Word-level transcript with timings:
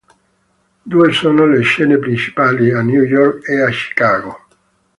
Due 0.81 1.11
sono 1.11 1.45
le 1.45 1.61
scene 1.61 1.99
principali: 1.99 2.71
a 2.71 2.81
New 2.81 3.03
York 3.03 3.47
e 3.47 3.61
a 3.61 3.69
Chicago. 3.69 4.47